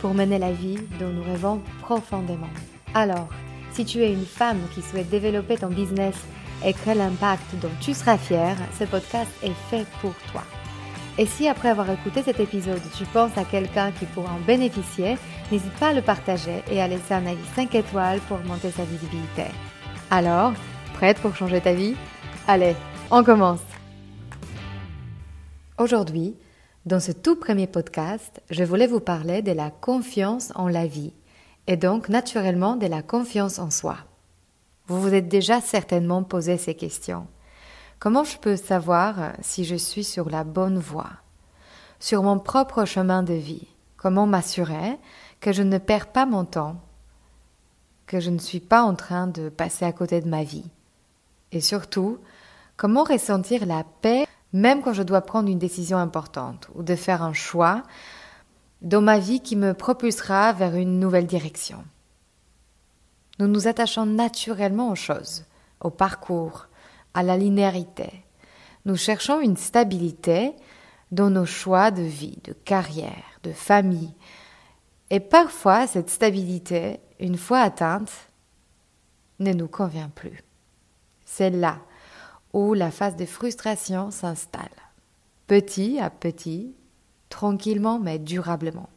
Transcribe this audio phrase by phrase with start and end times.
[0.00, 2.50] pour mener la vie dont nous rêvons profondément.
[2.94, 3.28] Alors,
[3.72, 6.16] si tu es une femme qui souhaite développer ton business
[6.64, 10.42] et créer l'impact dont tu seras fière, ce podcast est fait pour toi.
[11.18, 15.16] Et si après avoir écouté cet épisode, tu penses à quelqu'un qui pourra en bénéficier,
[15.50, 18.84] n'hésite pas à le partager et à laisser un avis 5 étoiles pour augmenter sa
[18.84, 19.44] visibilité.
[20.10, 20.52] Alors,
[20.94, 21.96] prête pour changer ta vie?
[22.46, 22.74] Allez,
[23.10, 23.60] on commence
[25.76, 26.34] Aujourd'hui,
[26.88, 31.12] dans ce tout premier podcast, je voulais vous parler de la confiance en la vie
[31.66, 33.98] et donc naturellement de la confiance en soi.
[34.86, 37.26] Vous vous êtes déjà certainement posé ces questions.
[37.98, 41.10] Comment je peux savoir si je suis sur la bonne voie?
[42.00, 44.96] Sur mon propre chemin de vie Comment m'assurer
[45.40, 46.76] que je ne perds pas mon temps
[48.06, 50.70] Que je ne suis pas en train de passer à côté de ma vie?
[51.52, 52.18] Et surtout,
[52.78, 57.22] comment ressentir la paix même quand je dois prendre une décision importante ou de faire
[57.22, 57.82] un choix
[58.82, 61.84] dans ma vie qui me propulsera vers une nouvelle direction.
[63.38, 65.44] Nous nous attachons naturellement aux choses,
[65.80, 66.68] au parcours,
[67.14, 68.24] à la linéarité.
[68.84, 70.54] Nous cherchons une stabilité
[71.12, 74.14] dans nos choix de vie, de carrière, de famille.
[75.10, 78.12] Et parfois, cette stabilité, une fois atteinte,
[79.40, 80.42] ne nous convient plus.
[81.24, 81.78] C'est là
[82.52, 84.64] où la phase de frustration s'installe.
[85.46, 86.74] Petit à petit,
[87.28, 88.88] tranquillement mais durablement.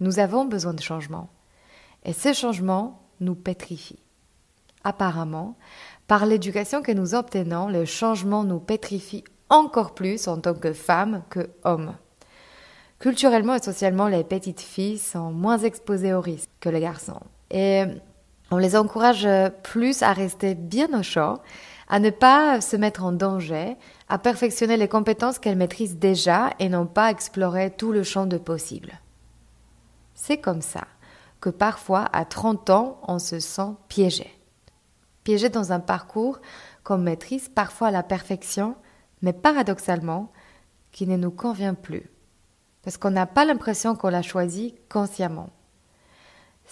[0.00, 1.28] Nous avons besoin de changement.
[2.04, 3.98] Et ce changement nous pétrifie.
[4.84, 5.56] Apparemment,
[6.06, 11.22] par l'éducation que nous obtenons, le changement nous pétrifie encore plus en tant que femmes
[11.28, 11.94] que hommes.
[12.98, 17.20] Culturellement et socialement, les petites filles sont moins exposées au risque que les garçons.
[17.50, 17.84] Et
[18.50, 19.28] on les encourage
[19.62, 21.38] plus à rester bien au chaud
[21.90, 23.76] à ne pas se mettre en danger,
[24.08, 28.38] à perfectionner les compétences qu'elles maîtrisent déjà et non pas explorer tout le champ de
[28.38, 29.00] possible.
[30.14, 30.86] C'est comme ça
[31.40, 34.30] que parfois, à 30 ans, on se sent piégé.
[35.24, 36.40] Piégé dans un parcours
[36.84, 38.76] qu'on maîtrise parfois à la perfection,
[39.20, 40.30] mais paradoxalement,
[40.92, 42.08] qui ne nous convient plus.
[42.82, 45.50] Parce qu'on n'a pas l'impression qu'on l'a choisi consciemment.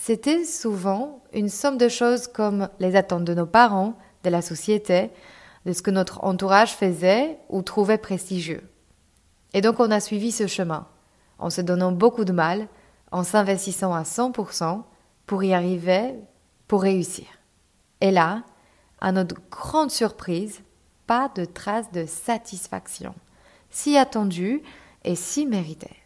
[0.00, 5.10] C'était souvent une somme de choses comme les attentes de nos parents, de la société,
[5.64, 8.68] de ce que notre entourage faisait ou trouvait prestigieux.
[9.54, 10.86] Et donc on a suivi ce chemin,
[11.38, 12.68] en se donnant beaucoup de mal,
[13.12, 14.82] en s'investissant à 100%
[15.26, 16.14] pour y arriver,
[16.68, 17.26] pour réussir.
[18.02, 18.42] Et là,
[19.00, 20.60] à notre grande surprise,
[21.06, 23.14] pas de trace de satisfaction,
[23.70, 24.62] si attendue
[25.04, 26.03] et si méritée.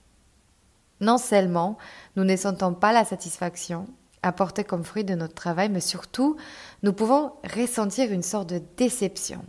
[1.00, 1.78] Non seulement
[2.16, 3.86] nous ne sentons pas la satisfaction,
[4.22, 6.36] apporté comme fruit de notre travail, mais surtout,
[6.82, 9.44] nous pouvons ressentir une sorte de déception,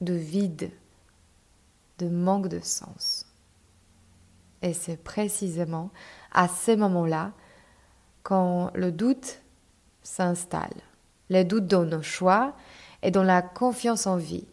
[0.00, 0.70] de vide,
[1.98, 3.26] de manque de sens.
[4.62, 5.90] Et c'est précisément
[6.32, 7.32] à ces moments-là
[8.22, 9.40] quand le doute
[10.02, 10.82] s'installe,
[11.30, 12.54] le doute dans nos choix
[13.02, 14.46] et dans la confiance en vie.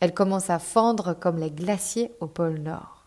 [0.00, 2.97] Elle commence à fondre comme les glaciers au pôle Nord.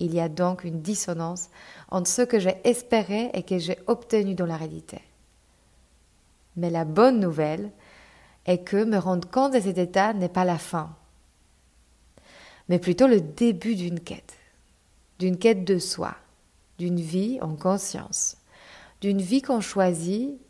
[0.00, 1.50] Il y a donc une dissonance
[1.90, 5.00] entre ce que j'ai espéré et que j'ai obtenu dans la réalité.
[6.56, 7.70] Mais la bonne nouvelle
[8.46, 10.96] est que me rendre compte de cet état n'est pas la fin,
[12.68, 14.36] mais plutôt le début d'une quête,
[15.18, 16.16] d'une quête de soi,
[16.78, 18.38] d'une vie en conscience,
[19.00, 20.40] d'une vie qu'on choisit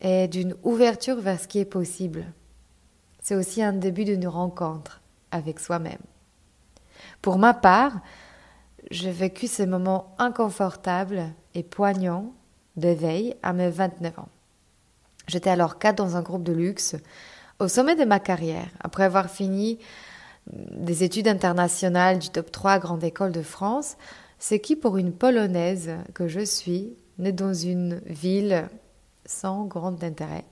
[0.00, 2.24] et d'une ouverture vers ce qui est possible.
[3.20, 6.00] C'est aussi un début d'une rencontre avec soi-même.
[7.20, 8.00] Pour ma part,
[8.90, 11.24] j'ai vécu ces moments inconfortables
[11.54, 12.32] et poignants
[12.76, 14.28] d'éveil à mes 29 ans.
[15.26, 16.96] J'étais alors cadre dans un groupe de luxe,
[17.58, 19.78] au sommet de ma carrière, après avoir fini
[20.52, 23.96] des études internationales du top 3 grande école de France,
[24.38, 28.68] ce qui, pour une Polonaise que je suis, née dans une ville
[29.26, 30.44] sans grand intérêt,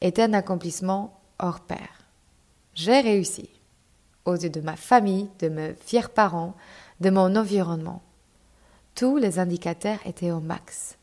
[0.00, 1.88] était un accomplissement hors pair.
[2.74, 3.48] J'ai réussi,
[4.24, 6.54] aux yeux de ma famille, de mes fiers parents,
[7.00, 8.02] de mon environnement.
[8.94, 10.96] Tous les indicateurs étaient au max.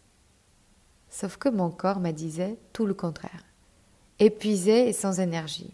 [1.09, 3.43] Sauf que mon corps me disait tout le contraire.
[4.19, 5.73] Épuisé et sans énergie.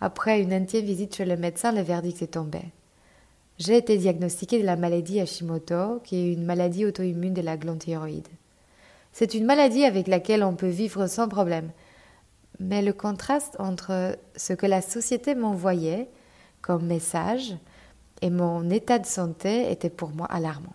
[0.00, 2.60] Après une intime visite chez le médecin, le verdict est tombé.
[3.58, 7.78] J'ai été diagnostiquée de la maladie Hashimoto, qui est une maladie auto-immune de la glande
[7.78, 8.28] thyroïde.
[9.12, 11.70] C'est une maladie avec laquelle on peut vivre sans problème.
[12.60, 16.08] Mais le contraste entre ce que la société m'envoyait
[16.60, 17.56] comme message
[18.22, 20.74] et mon état de santé était pour moi alarmant.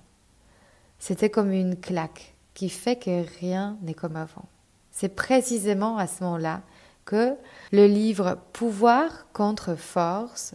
[1.00, 4.46] C'était comme une claque qui fait que rien n'est comme avant.
[4.92, 6.62] C'est précisément à ce moment-là
[7.06, 7.36] que
[7.72, 10.54] le livre Pouvoir contre force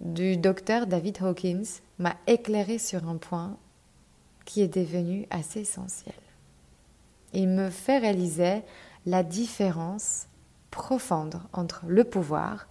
[0.00, 1.64] du docteur David Hawkins
[1.98, 3.56] m'a éclairé sur un point
[4.44, 6.14] qui est devenu assez essentiel.
[7.32, 8.62] Il me fait réaliser
[9.04, 10.26] la différence
[10.70, 12.68] profonde entre le pouvoir,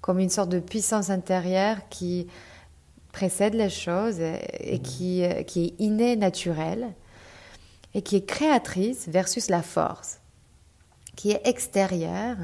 [0.00, 2.26] comme une sorte de puissance intérieure qui
[3.12, 6.94] précède les choses et qui, qui est innée, naturelle,
[7.94, 10.20] et qui est créatrice versus la force,
[11.14, 12.38] qui est extérieure,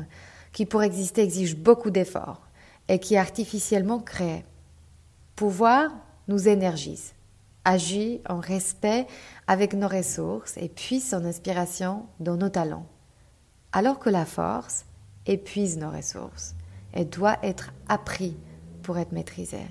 [0.53, 2.43] qui pour exister exige beaucoup d'efforts
[2.89, 4.45] et qui est artificiellement créée.
[5.37, 5.91] Pouvoir
[6.27, 7.15] nous énergise,
[7.65, 9.07] agit en respect
[9.47, 12.87] avec nos ressources et puise son inspiration dans nos talents,
[13.73, 14.85] alors que la force
[15.27, 16.55] épuise nos ressources
[16.95, 18.37] et doit être appris
[18.83, 19.67] pour être maîtrisée.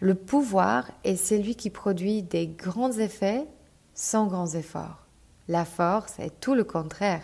[0.00, 3.46] Le pouvoir est celui qui produit des grands effets
[3.94, 5.06] sans grands efforts.
[5.48, 7.22] La force est tout le contraire.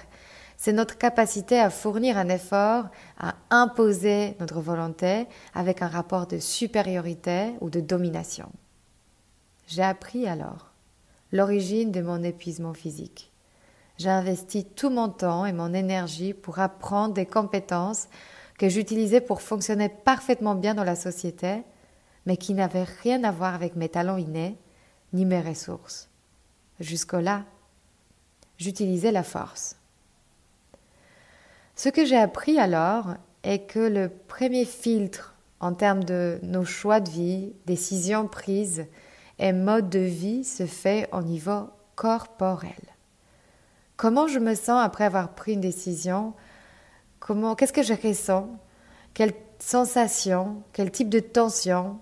[0.56, 2.87] C'est notre capacité à fournir un effort,
[3.19, 8.50] à imposer notre volonté avec un rapport de supériorité ou de domination.
[9.67, 10.73] J'ai appris alors
[11.32, 13.31] l'origine de mon épuisement physique.
[13.99, 18.09] J'ai investi tout mon temps et mon énergie pour apprendre des compétences
[18.59, 21.62] que j'utilisais pour fonctionner parfaitement bien dans la société,
[22.26, 24.56] mais qui n'avaient rien à voir avec mes talents innés
[25.12, 26.09] ni mes ressources.
[26.81, 27.44] Jusque-là,
[28.59, 29.76] j'utilisais la force.
[31.76, 37.00] Ce que j'ai appris alors est que le premier filtre en termes de nos choix
[37.00, 38.87] de vie, décisions prises
[39.38, 42.73] et mode de vie se fait au niveau corporel.
[43.97, 46.35] Comment je me sens après avoir pris une décision?
[47.56, 48.50] Qu'est-ce que je ressens?
[49.15, 51.99] Quelle sensation Quel type de tension?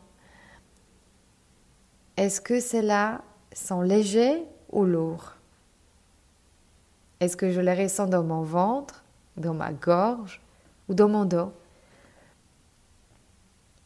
[2.17, 3.23] Est-ce que cela
[3.53, 5.33] sent léger ou lourd?
[7.21, 9.03] Est-ce que je les ressens dans mon ventre,
[9.37, 10.41] dans ma gorge
[10.89, 11.53] ou dans mon dos?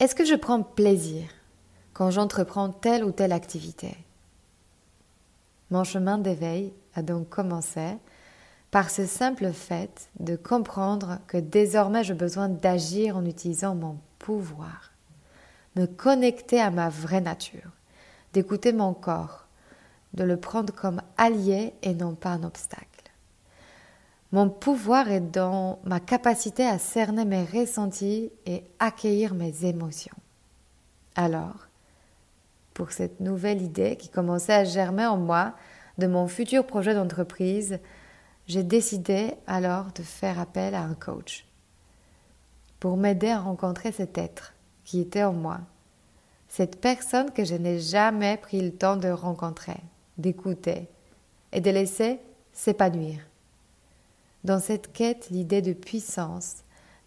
[0.01, 1.29] Est-ce que je prends plaisir
[1.93, 3.97] quand j'entreprends telle ou telle activité?
[5.71, 7.97] Mon chemin d'éveil a donc commencé
[8.71, 14.93] par ce simple fait de comprendre que désormais j'ai besoin d'agir en utilisant mon pouvoir,
[15.77, 17.71] me connecter à ma vraie nature,
[18.33, 19.47] d'écouter mon corps,
[20.15, 22.85] de le prendre comme allié et non pas un obstacle.
[24.33, 30.17] Mon pouvoir est dans ma capacité à cerner mes ressentis et accueillir mes émotions.
[31.15, 31.69] Alors,
[32.75, 35.55] pour cette nouvelle idée qui commençait à germer en moi,
[35.99, 37.79] de mon futur projet d'entreprise,
[38.47, 41.47] j'ai décidé alors de faire appel à un coach
[42.79, 44.53] pour m'aider à rencontrer cet être
[44.85, 45.61] qui était en moi,
[46.49, 49.81] cette personne que je n'ai jamais pris le temps de rencontrer,
[50.19, 50.89] d'écouter
[51.53, 52.21] et de laisser
[52.53, 53.19] s'épanouir.
[54.45, 56.59] Dans cette quête, l'idée de puissance,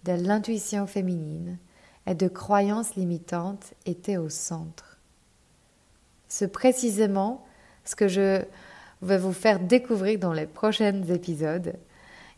[0.03, 1.57] de l'intuition féminine
[2.06, 4.97] et de croyances limitantes était au centre.
[6.27, 7.45] C'est précisément
[7.85, 8.42] ce que je
[9.01, 11.73] vais vous faire découvrir dans les prochains épisodes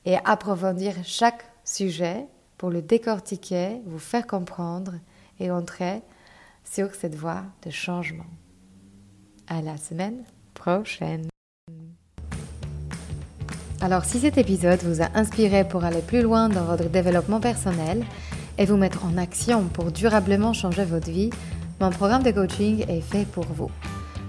[0.06, 2.26] et approfondir chaque sujet
[2.58, 4.94] pour le décortiquer, vous faire comprendre
[5.40, 6.02] et entrer
[6.64, 8.26] sur cette voie de changement.
[9.48, 11.28] À la semaine prochaine.
[13.82, 18.06] Alors si cet épisode vous a inspiré pour aller plus loin dans votre développement personnel
[18.58, 21.32] et vous mettre en action pour durablement changer votre vie,
[21.80, 23.72] mon programme de coaching est fait pour vous.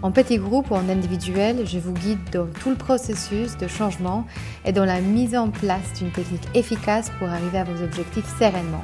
[0.01, 4.27] En petit groupe ou en individuel, je vous guide dans tout le processus de changement
[4.65, 8.83] et dans la mise en place d'une technique efficace pour arriver à vos objectifs sereinement.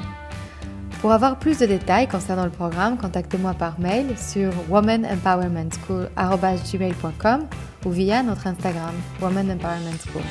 [1.00, 7.46] Pour avoir plus de détails concernant le programme, contactez-moi par mail sur womanempowermentschool.gmail.com
[7.86, 10.24] ou via notre Instagram Woman Empowerment School.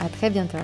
[0.00, 0.56] À très bientôt.